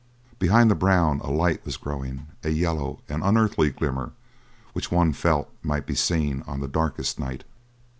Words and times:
Behind 0.39 0.71
the 0.71 0.73
brown 0.73 1.19
a 1.23 1.29
light 1.29 1.63
was 1.63 1.77
growing, 1.77 2.25
a 2.43 2.49
yellow 2.49 3.01
and 3.07 3.23
unearthly 3.23 3.69
glimmer 3.69 4.13
which 4.73 4.91
one 4.91 5.13
felt 5.13 5.53
might 5.61 5.85
be 5.85 5.93
seen 5.93 6.41
on 6.47 6.59
the 6.59 6.67
darkest 6.67 7.19
night. 7.19 7.43